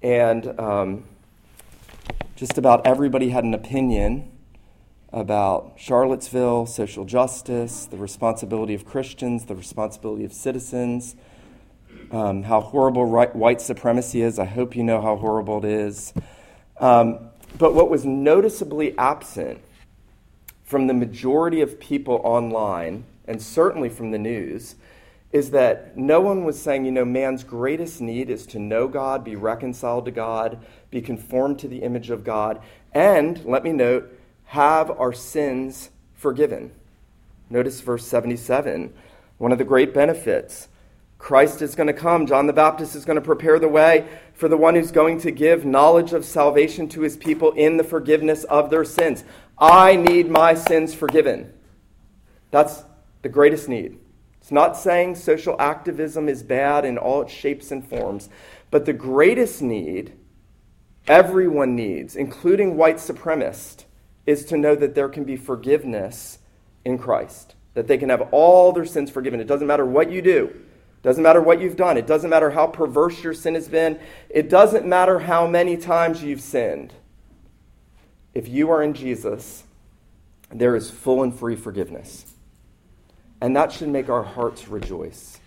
[0.03, 1.05] And um,
[2.37, 4.31] just about everybody had an opinion
[5.15, 11.15] about Charlottesville, social justice, the responsibility of Christians, the responsibility of citizens,
[12.11, 14.41] um, how horrible right, white supremacy is.
[14.41, 16.13] I hope you know how horrible it is.
[16.81, 19.61] Um, but what was noticeably absent
[20.65, 24.75] from the majority of people online, and certainly from the news,
[25.31, 29.23] is that no one was saying, you know, man's greatest need is to know God,
[29.23, 30.59] be reconciled to God,
[30.91, 32.61] be conformed to the image of God,
[32.93, 34.11] and, let me note,
[34.55, 36.71] have our sins forgiven.
[37.51, 38.95] Notice verse 77,
[39.39, 40.69] one of the great benefits.
[41.19, 42.25] Christ is going to come.
[42.25, 45.33] John the Baptist is going to prepare the way for the one who's going to
[45.33, 49.25] give knowledge of salvation to his people in the forgiveness of their sins.
[49.59, 51.53] I need my sins forgiven.
[52.53, 52.85] That's
[53.23, 53.99] the greatest need.
[54.41, 58.29] It's not saying social activism is bad in all its shapes and forms,
[58.71, 60.13] but the greatest need
[61.09, 63.85] everyone needs, including white supremacists,
[64.27, 66.39] is to know that there can be forgiveness
[66.85, 69.41] in Christ, that they can have all their sins forgiven.
[69.41, 70.47] It doesn't matter what you do.
[70.47, 71.99] It doesn't matter what you've done.
[71.99, 73.99] It doesn't matter how perverse your sin has been.
[74.31, 76.95] It doesn't matter how many times you've sinned.
[78.35, 79.65] if you are in Jesus,
[80.51, 82.35] there is full and free forgiveness.
[83.41, 85.39] And that should make our hearts rejoice.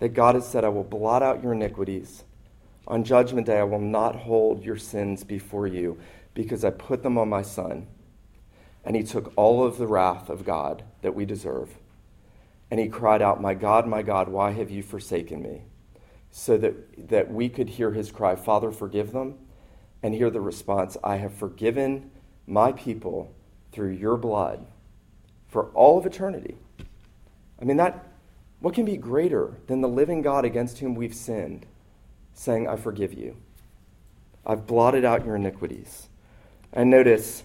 [0.00, 2.24] That God has said, I will blot out your iniquities.
[2.88, 5.98] On judgment day, I will not hold your sins before you
[6.34, 7.86] because I put them on my Son.
[8.84, 11.70] And he took all of the wrath of God that we deserve.
[12.70, 15.62] And he cried out, My God, my God, why have you forsaken me?
[16.30, 19.38] So that, that we could hear his cry, Father, forgive them,
[20.02, 22.10] and hear the response, I have forgiven
[22.46, 23.34] my people
[23.70, 24.66] through your blood
[25.48, 26.56] for all of eternity.
[27.60, 28.06] I mean, that,
[28.60, 31.66] what can be greater than the living God against whom we've sinned
[32.34, 33.36] saying, I forgive you?
[34.44, 36.08] I've blotted out your iniquities.
[36.72, 37.44] And notice,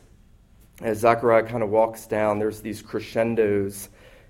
[0.82, 3.90] as Zechariah kind of walks down, there's these crescendos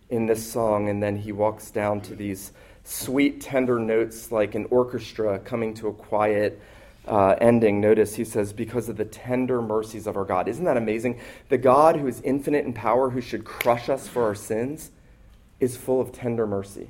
[0.10, 2.52] in this song, and then he walks down to these
[2.84, 6.62] sweet, tender notes like an orchestra coming to a quiet
[7.06, 7.82] uh, ending.
[7.82, 10.48] Notice he says, Because of the tender mercies of our God.
[10.48, 11.20] Isn't that amazing?
[11.50, 14.92] The God who is infinite in power, who should crush us for our sins,
[15.60, 16.90] is full of tender mercy.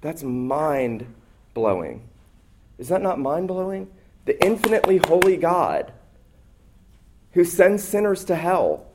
[0.00, 1.06] That's mind
[1.54, 2.08] blowing.
[2.78, 3.88] Is that not mind blowing?
[4.26, 5.92] The infinitely holy God
[7.36, 8.86] who sends sinners to hell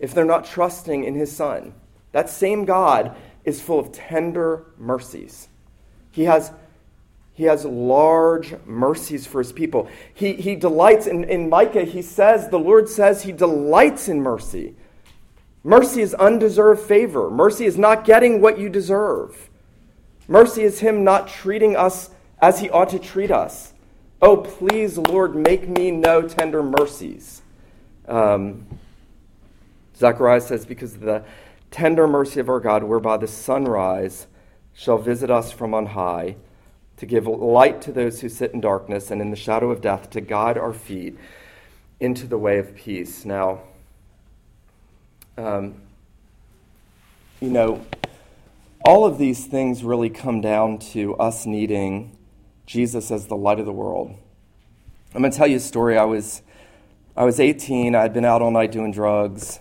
[0.00, 1.72] if they're not trusting in his Son.
[2.10, 5.46] That same God is full of tender mercies.
[6.10, 6.50] He has,
[7.34, 9.88] he has large mercies for his people.
[10.12, 14.74] He, he delights, in, in Micah, he says, the Lord says he delights in mercy.
[15.62, 17.30] Mercy is undeserved favor.
[17.30, 19.50] Mercy is not getting what you deserve.
[20.26, 22.10] Mercy is him not treating us
[22.42, 23.72] as he ought to treat us.
[24.20, 27.42] Oh, please, Lord, make me know tender mercies.
[28.08, 28.66] Um,
[29.96, 31.24] Zechariah says, Because of the
[31.70, 34.26] tender mercy of our God, whereby the sunrise
[34.72, 36.36] shall visit us from on high,
[36.96, 40.10] to give light to those who sit in darkness and in the shadow of death,
[40.10, 41.16] to guide our feet
[42.00, 43.24] into the way of peace.
[43.24, 43.62] Now,
[45.36, 45.74] um,
[47.40, 47.84] you know,
[48.84, 52.16] all of these things really come down to us needing
[52.66, 54.14] Jesus as the light of the world.
[55.14, 55.96] I'm going to tell you a story.
[55.96, 56.42] I was
[57.16, 57.94] I was 18.
[57.94, 59.60] I'd been out all night doing drugs.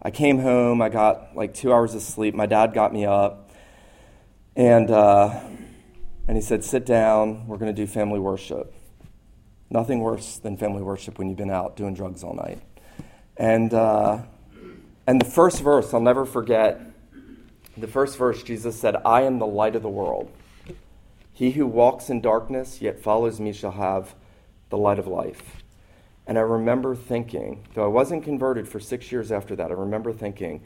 [0.00, 0.80] I came home.
[0.80, 2.32] I got like two hours of sleep.
[2.32, 3.50] My dad got me up,
[4.54, 5.40] and uh,
[6.28, 7.48] and he said, "Sit down.
[7.48, 8.72] We're going to do family worship."
[9.68, 12.60] Nothing worse than family worship when you've been out doing drugs all night.
[13.36, 14.22] And uh,
[15.04, 16.80] and the first verse, I'll never forget.
[17.76, 20.30] The first verse, Jesus said, "I am the light of the world.
[21.32, 24.14] He who walks in darkness yet follows me shall have
[24.70, 25.61] the light of life."
[26.26, 30.12] And I remember thinking, though I wasn't converted for six years after that, I remember
[30.12, 30.62] thinking,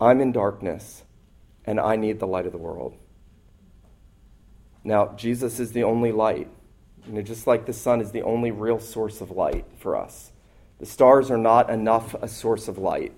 [0.00, 1.04] I'm in darkness
[1.64, 2.96] and I need the light of the world.
[4.84, 6.48] Now, Jesus is the only light.
[7.06, 10.32] You know, just like the sun is the only real source of light for us.
[10.78, 13.12] The stars are not enough a source of light.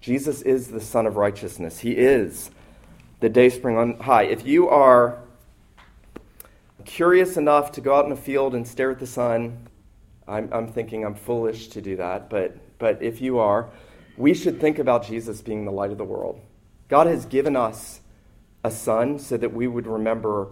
[0.00, 1.78] Jesus is the Sun of righteousness.
[1.78, 2.50] He is
[3.20, 4.24] the day spring on high.
[4.24, 5.22] If you are
[6.84, 9.68] curious enough to go out in a field and stare at the sun,
[10.32, 13.68] I'm, I'm thinking I'm foolish to do that, but, but if you are,
[14.16, 16.40] we should think about Jesus being the light of the world.
[16.88, 18.00] God has given us
[18.64, 20.48] a sun so that we would remember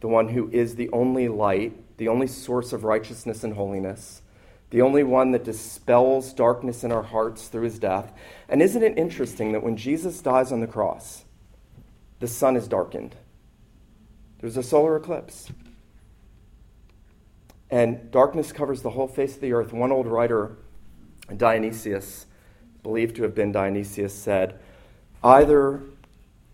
[0.00, 4.22] the one who is the only light, the only source of righteousness and holiness,
[4.70, 8.12] the only one that dispels darkness in our hearts through his death.
[8.48, 11.24] And isn't it interesting that when Jesus dies on the cross,
[12.20, 13.14] the sun is darkened?
[14.40, 15.52] There's a solar eclipse
[17.72, 19.72] and darkness covers the whole face of the earth.
[19.72, 20.58] One old writer,
[21.34, 22.26] Dionysius,
[22.82, 24.60] believed to have been Dionysius, said,
[25.24, 25.82] Either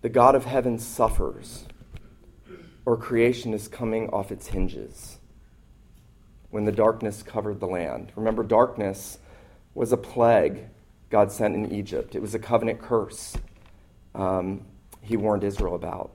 [0.01, 1.65] the God of heaven suffers,
[2.87, 5.19] or creation is coming off its hinges
[6.51, 8.13] when the darkness covered the land.
[8.15, 9.19] Remember, darkness
[9.75, 10.69] was a plague
[11.11, 13.37] God sent in Egypt, it was a covenant curse
[14.15, 14.65] um,
[15.01, 16.13] he warned Israel about.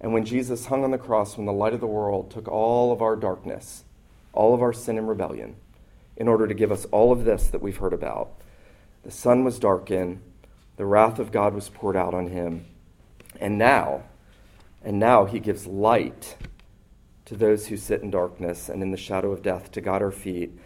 [0.00, 2.92] And when Jesus hung on the cross, when the light of the world took all
[2.92, 3.82] of our darkness,
[4.32, 5.56] all of our sin and rebellion
[6.16, 8.40] in order to give us all of this that we've heard about.
[9.04, 10.20] The sun was darkened,
[10.76, 12.66] the wrath of God was poured out on him.
[13.40, 14.02] And now,
[14.82, 16.36] and now he gives light
[17.26, 20.10] to those who sit in darkness and in the shadow of death to guide our
[20.10, 20.58] feet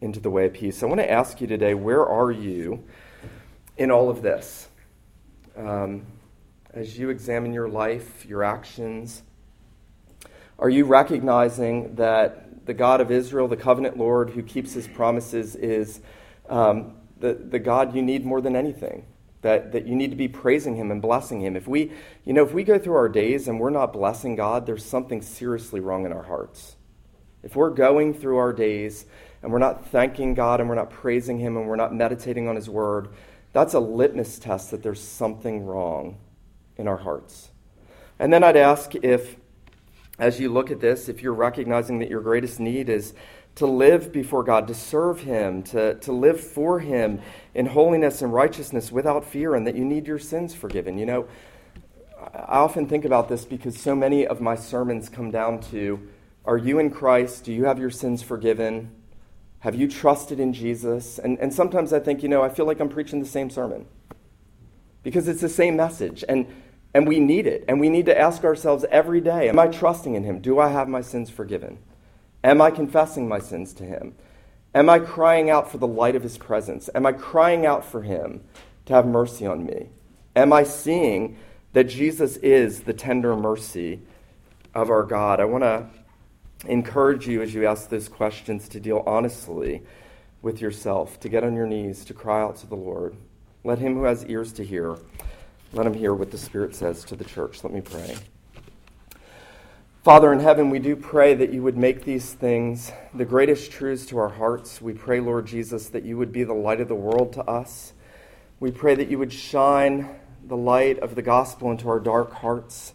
[0.00, 0.82] into the way of peace.
[0.82, 2.84] I want to ask you today where are you
[3.76, 4.68] in all of this?
[5.56, 6.06] Um,
[6.72, 9.22] as you examine your life, your actions,
[10.58, 15.56] are you recognizing that the God of Israel, the covenant Lord who keeps his promises,
[15.56, 16.00] is
[16.50, 19.06] um, the, the God you need more than anything.
[19.42, 21.56] That, that you need to be praising him and blessing him.
[21.56, 21.92] If we,
[22.24, 25.22] you know, if we go through our days and we're not blessing God, there's something
[25.22, 26.74] seriously wrong in our hearts.
[27.44, 29.06] If we're going through our days
[29.40, 32.56] and we're not thanking God and we're not praising Him and we're not meditating on
[32.56, 33.10] His Word,
[33.52, 36.18] that's a litmus test that there's something wrong
[36.76, 37.50] in our hearts.
[38.18, 39.36] And then I'd ask if,
[40.18, 43.14] as you look at this, if you're recognizing that your greatest need is
[43.54, 47.20] to live before God, to serve Him, to, to live for Him
[47.54, 50.98] in holiness and righteousness without fear, and that you need your sins forgiven.
[50.98, 51.28] You know,
[52.34, 56.08] I often think about this because so many of my sermons come down to
[56.44, 57.44] Are you in Christ?
[57.44, 58.90] Do you have your sins forgiven?
[59.60, 61.18] Have you trusted in Jesus?
[61.18, 63.86] And, and sometimes I think, you know, I feel like I'm preaching the same sermon
[65.02, 66.24] because it's the same message.
[66.28, 66.46] And,
[66.98, 67.64] and we need it.
[67.68, 70.40] And we need to ask ourselves every day Am I trusting in Him?
[70.40, 71.78] Do I have my sins forgiven?
[72.42, 74.16] Am I confessing my sins to Him?
[74.74, 76.90] Am I crying out for the light of His presence?
[76.96, 78.40] Am I crying out for Him
[78.86, 79.90] to have mercy on me?
[80.34, 81.36] Am I seeing
[81.72, 84.00] that Jesus is the tender mercy
[84.74, 85.38] of our God?
[85.38, 85.86] I want to
[86.66, 89.84] encourage you as you ask those questions to deal honestly
[90.42, 93.14] with yourself, to get on your knees, to cry out to the Lord.
[93.62, 94.96] Let him who has ears to hear,
[95.72, 97.62] let him hear what the Spirit says to the church.
[97.62, 98.16] Let me pray.
[100.02, 104.06] Father in heaven, we do pray that you would make these things the greatest truths
[104.06, 104.80] to our hearts.
[104.80, 107.92] We pray, Lord Jesus, that you would be the light of the world to us.
[108.58, 110.08] We pray that you would shine
[110.46, 112.94] the light of the gospel into our dark hearts.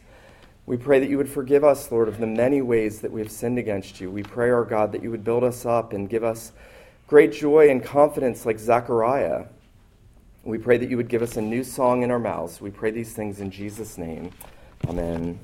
[0.65, 3.31] We pray that you would forgive us, Lord, of the many ways that we have
[3.31, 4.09] sinned against you.
[4.09, 6.51] We pray, our God, that you would build us up and give us
[7.05, 9.45] great joy and confidence like Zechariah.
[10.45, 12.59] We pray that you would give us a new song in our mouths.
[12.59, 14.31] We pray these things in Jesus' name.
[14.89, 15.31] Amen.